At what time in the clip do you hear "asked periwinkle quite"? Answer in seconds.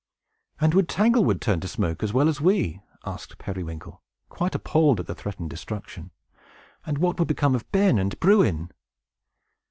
3.05-4.55